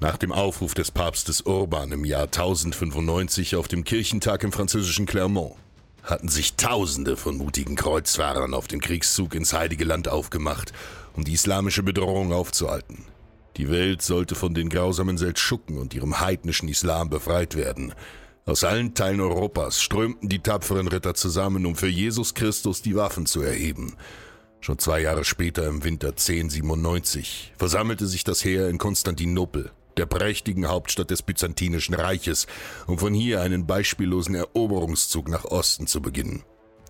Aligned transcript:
Nach 0.00 0.16
dem 0.16 0.32
Aufruf 0.32 0.72
des 0.72 0.90
Papstes 0.90 1.42
Urban 1.42 1.92
im 1.92 2.06
Jahr 2.06 2.22
1095 2.22 3.56
auf 3.56 3.68
dem 3.68 3.84
Kirchentag 3.84 4.42
im 4.44 4.50
französischen 4.50 5.04
Clermont 5.04 5.56
hatten 6.02 6.28
sich 6.28 6.54
Tausende 6.54 7.18
von 7.18 7.36
mutigen 7.36 7.76
Kreuzfahrern 7.76 8.54
auf 8.54 8.66
den 8.66 8.80
Kriegszug 8.80 9.34
ins 9.34 9.52
Heilige 9.52 9.84
Land 9.84 10.08
aufgemacht, 10.08 10.72
um 11.12 11.24
die 11.24 11.34
islamische 11.34 11.82
Bedrohung 11.82 12.32
aufzuhalten. 12.32 13.04
Die 13.58 13.68
Welt 13.68 14.00
sollte 14.00 14.34
von 14.34 14.54
den 14.54 14.70
grausamen 14.70 15.18
Seldschuken 15.18 15.76
und 15.76 15.92
ihrem 15.92 16.18
heidnischen 16.18 16.70
Islam 16.70 17.10
befreit 17.10 17.54
werden. 17.54 17.92
Aus 18.46 18.64
allen 18.64 18.94
Teilen 18.94 19.20
Europas 19.20 19.82
strömten 19.82 20.30
die 20.30 20.38
tapferen 20.38 20.88
Ritter 20.88 21.12
zusammen, 21.12 21.66
um 21.66 21.76
für 21.76 21.88
Jesus 21.88 22.32
Christus 22.32 22.80
die 22.80 22.96
Waffen 22.96 23.26
zu 23.26 23.42
erheben. 23.42 23.96
Schon 24.60 24.78
zwei 24.78 25.02
Jahre 25.02 25.24
später, 25.24 25.66
im 25.66 25.84
Winter 25.84 26.08
1097, 26.08 27.52
versammelte 27.58 28.06
sich 28.06 28.24
das 28.24 28.42
Heer 28.42 28.68
in 28.68 28.78
Konstantinopel, 28.78 29.70
der 29.96 30.06
prächtigen 30.06 30.68
Hauptstadt 30.68 31.10
des 31.10 31.22
Byzantinischen 31.22 31.94
Reiches, 31.94 32.46
um 32.86 32.98
von 32.98 33.14
hier 33.14 33.42
einen 33.42 33.66
beispiellosen 33.66 34.34
Eroberungszug 34.34 35.28
nach 35.28 35.44
Osten 35.44 35.86
zu 35.86 36.00
beginnen. 36.00 36.44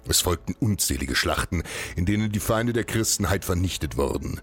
Es 0.08 0.20
folgten 0.20 0.54
unzählige 0.58 1.14
Schlachten, 1.14 1.62
in 1.96 2.06
denen 2.06 2.32
die 2.32 2.40
Feinde 2.40 2.72
der 2.72 2.84
Christenheit 2.84 3.44
vernichtet 3.44 3.96
wurden. 3.96 4.40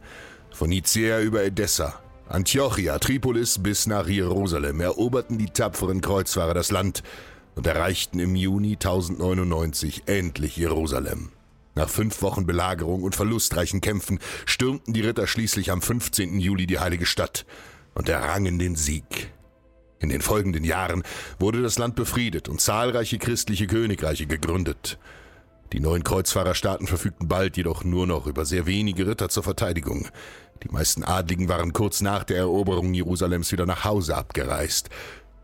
Von 0.51 0.69
Nicea 0.69 1.19
über 1.21 1.43
Edessa, 1.43 1.99
Antiochia, 2.29 2.99
Tripolis 2.99 3.59
bis 3.59 3.87
nach 3.87 4.07
Jerusalem 4.07 4.81
eroberten 4.81 5.37
die 5.37 5.47
tapferen 5.47 6.01
Kreuzfahrer 6.01 6.53
das 6.53 6.71
Land 6.71 7.03
und 7.55 7.65
erreichten 7.65 8.19
im 8.19 8.35
Juni 8.35 8.73
1099 8.73 10.03
endlich 10.07 10.57
Jerusalem. 10.57 11.31
Nach 11.73 11.89
fünf 11.89 12.21
Wochen 12.21 12.45
Belagerung 12.45 13.03
und 13.03 13.15
verlustreichen 13.15 13.81
Kämpfen 13.81 14.19
stürmten 14.45 14.93
die 14.93 15.01
Ritter 15.01 15.27
schließlich 15.27 15.71
am 15.71 15.81
15. 15.81 16.39
Juli 16.39 16.65
die 16.65 16.79
heilige 16.79 17.05
Stadt 17.05 17.45
und 17.97 18.09
errangen 18.09 18.59
den 18.59 18.75
Sieg. 18.75 19.33
In 19.99 20.09
den 20.09 20.21
folgenden 20.21 20.63
Jahren 20.63 21.01
wurde 21.39 21.63
das 21.63 21.79
Land 21.79 21.95
befriedet 21.95 22.47
und 22.47 22.61
zahlreiche 22.61 23.17
christliche 23.17 23.65
Königreiche 23.65 24.27
gegründet. 24.27 24.99
Die 25.73 25.79
neuen 25.79 26.03
Kreuzfahrerstaaten 26.03 26.87
verfügten 26.87 27.27
bald 27.27 27.57
jedoch 27.57 27.83
nur 27.83 28.05
noch 28.05 28.27
über 28.27 28.45
sehr 28.45 28.67
wenige 28.67 29.07
Ritter 29.07 29.29
zur 29.29 29.43
Verteidigung. 29.43 30.07
Die 30.63 30.69
meisten 30.69 31.03
Adligen 31.03 31.49
waren 31.49 31.73
kurz 31.73 32.01
nach 32.01 32.23
der 32.23 32.37
Eroberung 32.37 32.93
Jerusalems 32.93 33.51
wieder 33.51 33.65
nach 33.65 33.83
Hause 33.83 34.15
abgereist. 34.15 34.89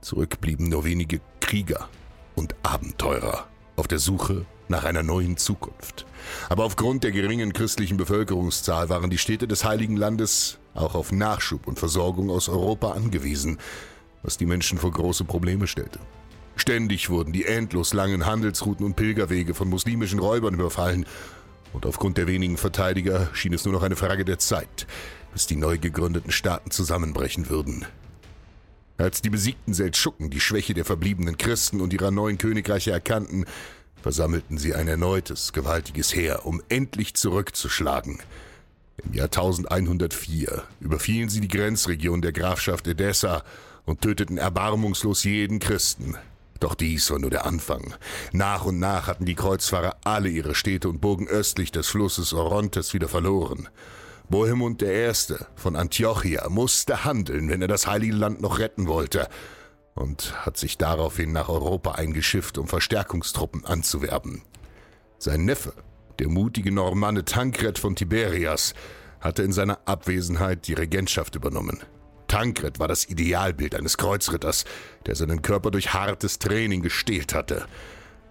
Zurück 0.01 0.39
blieben 0.39 0.69
nur 0.69 0.85
wenige 0.85 1.19
Krieger 1.39 1.89
und 2.35 2.55
Abenteurer 2.63 3.47
auf 3.75 3.87
der 3.87 3.99
Suche 3.99 4.45
nach 4.67 4.83
einer 4.83 5.03
neuen 5.03 5.37
Zukunft. 5.37 6.05
Aber 6.49 6.63
aufgrund 6.65 7.03
der 7.03 7.11
geringen 7.11 7.53
christlichen 7.53 7.97
Bevölkerungszahl 7.97 8.89
waren 8.89 9.09
die 9.09 9.17
Städte 9.17 9.47
des 9.47 9.65
Heiligen 9.65 9.97
Landes 9.97 10.59
auch 10.73 10.95
auf 10.95 11.11
Nachschub 11.11 11.67
und 11.67 11.79
Versorgung 11.79 12.29
aus 12.29 12.49
Europa 12.49 12.91
angewiesen, 12.91 13.59
was 14.23 14.37
die 14.37 14.45
Menschen 14.45 14.77
vor 14.77 14.91
große 14.91 15.25
Probleme 15.25 15.67
stellte. 15.67 15.99
Ständig 16.55 17.09
wurden 17.09 17.33
die 17.33 17.45
endlos 17.45 17.93
langen 17.93 18.25
Handelsrouten 18.25 18.85
und 18.85 18.95
Pilgerwege 18.95 19.53
von 19.53 19.69
muslimischen 19.69 20.19
Räubern 20.19 20.53
überfallen, 20.53 21.05
und 21.73 21.87
aufgrund 21.87 22.19
der 22.19 22.27
wenigen 22.27 22.57
Verteidiger 22.57 23.29
schien 23.33 23.53
es 23.53 23.65
nur 23.65 23.73
noch 23.73 23.81
eine 23.81 23.95
Frage 23.95 24.25
der 24.25 24.37
Zeit, 24.37 24.85
bis 25.33 25.47
die 25.47 25.55
neu 25.55 25.79
gegründeten 25.79 26.31
Staaten 26.31 26.69
zusammenbrechen 26.69 27.49
würden. 27.49 27.85
Als 28.97 29.21
die 29.21 29.29
besiegten 29.29 29.73
Seldschuken 29.73 30.29
die 30.29 30.39
Schwäche 30.39 30.73
der 30.73 30.85
verbliebenen 30.85 31.37
Christen 31.37 31.81
und 31.81 31.93
ihrer 31.93 32.11
neuen 32.11 32.37
Königreiche 32.37 32.91
erkannten, 32.91 33.45
versammelten 34.01 34.57
sie 34.57 34.75
ein 34.75 34.87
erneutes, 34.87 35.53
gewaltiges 35.53 36.13
Heer, 36.13 36.45
um 36.45 36.61
endlich 36.69 37.15
zurückzuschlagen. 37.15 38.19
Im 39.03 39.13
Jahr 39.13 39.25
1104 39.25 40.63
überfielen 40.79 41.29
sie 41.29 41.41
die 41.41 41.47
Grenzregion 41.47 42.21
der 42.21 42.33
Grafschaft 42.33 42.87
Edessa 42.87 43.43
und 43.85 44.01
töteten 44.01 44.37
erbarmungslos 44.37 45.23
jeden 45.23 45.59
Christen. 45.59 46.15
Doch 46.59 46.75
dies 46.75 47.09
war 47.09 47.19
nur 47.19 47.31
der 47.31 47.45
Anfang. 47.45 47.95
Nach 48.31 48.63
und 48.63 48.79
nach 48.79 49.07
hatten 49.07 49.25
die 49.25 49.35
Kreuzfahrer 49.35 49.97
alle 50.03 50.29
ihre 50.29 50.53
Städte 50.53 50.87
und 50.87 51.01
Burgen 51.01 51.27
östlich 51.27 51.71
des 51.71 51.87
Flusses 51.87 52.33
Orontes 52.33 52.93
wieder 52.93 53.09
verloren. 53.09 53.67
Bohemund 54.33 54.81
I. 54.81 55.11
von 55.53 55.75
Antiochia 55.75 56.49
musste 56.49 57.05
handeln, 57.05 57.49
wenn 57.49 57.61
er 57.61 57.67
das 57.67 57.85
Heilige 57.85 58.15
Land 58.15 58.41
noch 58.41 58.57
retten 58.57 58.87
wollte, 58.87 59.27
und 59.93 60.33
hat 60.43 60.57
sich 60.57 60.79
daraufhin 60.79 61.31
nach 61.31 61.49
Europa 61.49 61.91
eingeschifft, 61.91 62.57
um 62.57 62.67
Verstärkungstruppen 62.67 63.63
anzuwerben. 63.63 64.41
Sein 65.19 65.45
Neffe, 65.45 65.73
der 66.17 66.29
mutige 66.29 66.71
Normanne 66.71 67.25
Tankred 67.25 67.77
von 67.77 67.95
Tiberias, 67.95 68.73
hatte 69.19 69.43
in 69.43 69.51
seiner 69.51 69.77
Abwesenheit 69.85 70.67
die 70.67 70.73
Regentschaft 70.73 71.35
übernommen. 71.35 71.83
Tankred 72.27 72.79
war 72.79 72.87
das 72.87 73.07
Idealbild 73.07 73.75
eines 73.75 73.99
Kreuzritters, 73.99 74.65
der 75.05 75.13
seinen 75.13 75.43
Körper 75.43 75.69
durch 75.69 75.93
hartes 75.93 76.39
Training 76.39 76.81
gestählt 76.81 77.35
hatte. 77.35 77.67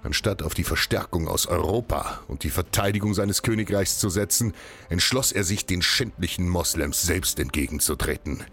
Anstatt 0.02 0.42
auf 0.42 0.54
die 0.54 0.64
Verstärkung 0.64 1.28
aus 1.28 1.46
Europa 1.46 2.20
und 2.26 2.42
die 2.42 2.50
Verteidigung 2.50 3.14
seines 3.14 3.42
Königreichs 3.42 3.98
zu 3.98 4.10
setzen, 4.10 4.52
entschloss 4.88 5.30
er 5.30 5.44
sich, 5.44 5.64
den 5.64 5.80
schändlichen 5.80 6.48
Moslems 6.48 7.02
selbst 7.02 7.38
entgegenzutreten. 7.38 8.44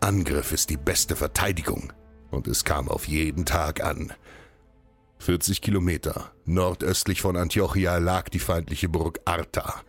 Angriff 0.00 0.52
ist 0.52 0.70
die 0.70 0.78
beste 0.78 1.14
Verteidigung, 1.14 1.92
und 2.30 2.46
es 2.48 2.64
kam 2.64 2.88
auf 2.88 3.08
jeden 3.08 3.44
Tag 3.44 3.82
an. 3.82 4.12
40 5.18 5.60
Kilometer 5.60 6.32
nordöstlich 6.44 7.20
von 7.20 7.36
Antiochia 7.36 7.98
lag 7.98 8.28
die 8.28 8.38
feindliche 8.38 8.88
Burg 8.88 9.20
Arta, 9.24 9.82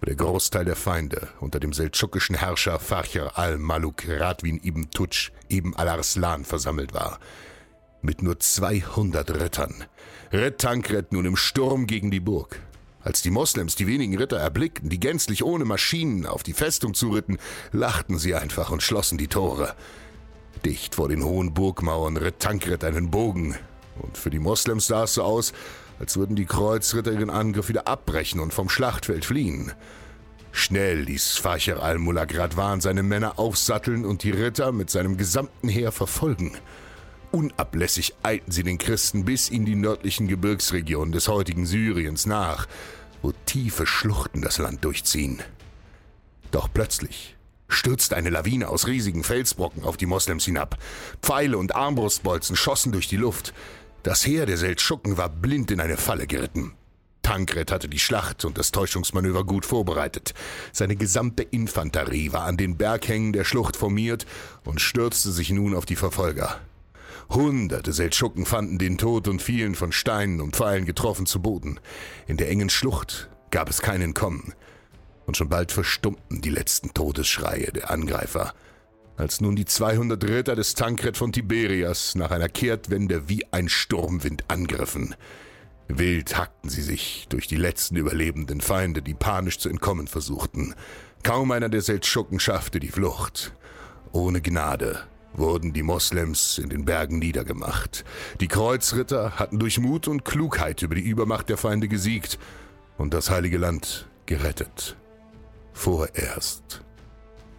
wo 0.00 0.06
der 0.06 0.14
Großteil 0.14 0.64
der 0.64 0.76
Feinde 0.76 1.28
unter 1.40 1.60
dem 1.60 1.72
seldschukischen 1.72 2.36
Herrscher 2.36 2.78
Facher 2.78 3.38
al-Maluk 3.38 4.08
Radwin 4.08 4.60
ibn 4.62 4.90
Tutsch 4.90 5.30
ibn 5.48 5.74
al-Arslan 5.74 6.44
versammelt 6.44 6.94
war. 6.94 7.18
Mit 8.02 8.22
nur 8.22 8.38
200 8.38 9.30
Rittern 9.42 9.84
ritt 10.32 10.58
Tankred 10.58 11.12
nun 11.12 11.26
im 11.26 11.36
Sturm 11.36 11.86
gegen 11.86 12.10
die 12.10 12.20
Burg. 12.20 12.58
Als 13.02 13.20
die 13.20 13.30
Moslems 13.30 13.76
die 13.76 13.86
wenigen 13.86 14.16
Ritter 14.16 14.38
erblickten, 14.38 14.88
die 14.88 14.98
gänzlich 14.98 15.44
ohne 15.44 15.66
Maschinen 15.66 16.24
auf 16.24 16.42
die 16.42 16.54
Festung 16.54 16.94
zuritten, 16.94 17.36
lachten 17.72 18.18
sie 18.18 18.34
einfach 18.34 18.70
und 18.70 18.82
schlossen 18.82 19.18
die 19.18 19.28
Tore. 19.28 19.74
Dicht 20.64 20.94
vor 20.94 21.10
den 21.10 21.24
hohen 21.24 21.52
Burgmauern 21.52 22.16
ritt 22.16 22.40
Tankred 22.40 22.84
einen 22.84 23.10
Bogen, 23.10 23.56
und 24.00 24.16
für 24.16 24.30
die 24.30 24.38
Moslems 24.38 24.86
sah 24.86 25.04
es 25.04 25.14
so 25.14 25.22
aus, 25.22 25.52
als 25.98 26.16
würden 26.16 26.36
die 26.36 26.46
Kreuzritter 26.46 27.12
ihren 27.12 27.28
Angriff 27.28 27.68
wieder 27.68 27.86
abbrechen 27.86 28.40
und 28.40 28.54
vom 28.54 28.70
Schlachtfeld 28.70 29.26
fliehen. 29.26 29.72
Schnell 30.52 31.00
ließ 31.00 31.36
Facher 31.36 31.82
al-Mulak 31.82 32.36
Radwan 32.36 32.80
seine 32.80 33.02
Männer 33.02 33.38
aufsatteln 33.38 34.06
und 34.06 34.22
die 34.22 34.30
Ritter 34.30 34.72
mit 34.72 34.88
seinem 34.88 35.18
gesamten 35.18 35.68
Heer 35.68 35.92
verfolgen. 35.92 36.56
Unablässig 37.32 38.14
eilten 38.22 38.50
sie 38.50 38.64
den 38.64 38.78
Christen 38.78 39.24
bis 39.24 39.48
in 39.48 39.64
die 39.64 39.76
nördlichen 39.76 40.26
Gebirgsregionen 40.26 41.12
des 41.12 41.28
heutigen 41.28 41.64
Syriens 41.64 42.26
nach, 42.26 42.66
wo 43.22 43.32
tiefe 43.46 43.86
Schluchten 43.86 44.42
das 44.42 44.58
Land 44.58 44.84
durchziehen. 44.84 45.40
Doch 46.50 46.68
plötzlich 46.72 47.36
stürzte 47.68 48.16
eine 48.16 48.30
Lawine 48.30 48.68
aus 48.68 48.88
riesigen 48.88 49.22
Felsbrocken 49.22 49.84
auf 49.84 49.96
die 49.96 50.06
Moslems 50.06 50.44
hinab. 50.44 50.76
Pfeile 51.22 51.56
und 51.56 51.76
Armbrustbolzen 51.76 52.56
schossen 52.56 52.90
durch 52.90 53.06
die 53.06 53.16
Luft. 53.16 53.54
Das 54.02 54.26
Heer 54.26 54.46
der 54.46 54.56
Seldschuken 54.56 55.16
war 55.16 55.28
blind 55.28 55.70
in 55.70 55.80
eine 55.80 55.96
Falle 55.96 56.26
geritten. 56.26 56.72
Tankred 57.22 57.70
hatte 57.70 57.88
die 57.88 57.98
Schlacht 58.00 58.44
und 58.44 58.58
das 58.58 58.72
Täuschungsmanöver 58.72 59.44
gut 59.44 59.66
vorbereitet. 59.66 60.34
Seine 60.72 60.96
gesamte 60.96 61.44
Infanterie 61.44 62.32
war 62.32 62.44
an 62.44 62.56
den 62.56 62.76
Berghängen 62.76 63.32
der 63.32 63.44
Schlucht 63.44 63.76
formiert 63.76 64.26
und 64.64 64.80
stürzte 64.80 65.30
sich 65.30 65.50
nun 65.50 65.76
auf 65.76 65.86
die 65.86 65.96
Verfolger. 65.96 66.58
Hunderte 67.28 67.92
Seldschuken 67.92 68.46
fanden 68.46 68.78
den 68.78 68.98
Tod 68.98 69.28
und 69.28 69.42
fielen 69.42 69.74
von 69.74 69.92
Steinen 69.92 70.40
und 70.40 70.56
Pfeilen 70.56 70.86
getroffen 70.86 71.26
zu 71.26 71.40
Boden. 71.40 71.78
In 72.26 72.36
der 72.36 72.48
engen 72.48 72.70
Schlucht 72.70 73.30
gab 73.50 73.68
es 73.68 73.82
kein 73.82 74.00
Entkommen. 74.00 74.54
Und 75.26 75.36
schon 75.36 75.48
bald 75.48 75.70
verstummten 75.70 76.40
die 76.40 76.50
letzten 76.50 76.92
Todesschreie 76.94 77.72
der 77.72 77.90
Angreifer, 77.90 78.52
als 79.16 79.40
nun 79.40 79.54
die 79.54 79.66
200 79.66 80.24
Ritter 80.24 80.56
des 80.56 80.74
Tankred 80.74 81.16
von 81.16 81.32
Tiberias 81.32 82.14
nach 82.14 82.30
einer 82.30 82.48
Kehrtwende 82.48 83.28
wie 83.28 83.44
ein 83.52 83.68
Sturmwind 83.68 84.44
angriffen. 84.48 85.14
Wild 85.88 86.36
hackten 86.36 86.70
sie 86.70 86.82
sich 86.82 87.26
durch 87.28 87.46
die 87.46 87.56
letzten 87.56 87.96
überlebenden 87.96 88.60
Feinde, 88.60 89.02
die 89.02 89.14
panisch 89.14 89.58
zu 89.58 89.68
entkommen 89.68 90.06
versuchten. 90.06 90.74
Kaum 91.22 91.50
einer 91.50 91.68
der 91.68 91.82
Seldschuken 91.82 92.40
schaffte 92.40 92.80
die 92.80 92.88
Flucht. 92.88 93.52
Ohne 94.12 94.40
Gnade 94.40 95.04
wurden 95.32 95.72
die 95.72 95.82
Moslems 95.82 96.58
in 96.58 96.68
den 96.68 96.84
Bergen 96.84 97.18
niedergemacht. 97.18 98.04
Die 98.40 98.48
Kreuzritter 98.48 99.38
hatten 99.38 99.58
durch 99.58 99.78
Mut 99.78 100.08
und 100.08 100.24
Klugheit 100.24 100.82
über 100.82 100.94
die 100.94 101.02
Übermacht 101.08 101.48
der 101.48 101.56
Feinde 101.56 101.88
gesiegt 101.88 102.38
und 102.98 103.14
das 103.14 103.30
heilige 103.30 103.58
Land 103.58 104.08
gerettet. 104.26 104.96
Vorerst. 105.72 106.82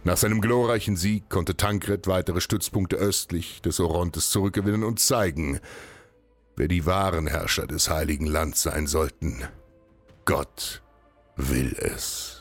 Nach 0.04 0.18
seinem 0.18 0.42
glorreichen 0.42 0.96
Sieg 0.96 1.30
konnte 1.30 1.56
Tankred 1.56 2.08
weitere 2.08 2.42
Stützpunkte 2.42 2.96
östlich 2.96 3.62
des 3.62 3.80
Orontes 3.80 4.32
zurückgewinnen 4.32 4.84
und 4.84 5.00
zeigen, 5.00 5.60
wer 6.56 6.68
die 6.68 6.86
wahren 6.86 7.28
Herrscher 7.28 7.68
des 7.68 7.90
heiligen 7.90 8.26
Lands 8.26 8.64
sein 8.64 8.88
sollten. 8.88 9.44
Gott 10.26 10.82
will 11.36 11.76
es. 11.78 12.41